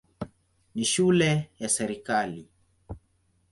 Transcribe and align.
Ni 0.75 0.85
shule 0.85 1.49
ya 1.59 1.69
serikali. 1.69 2.47